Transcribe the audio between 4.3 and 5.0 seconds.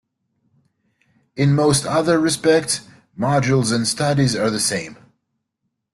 are the same.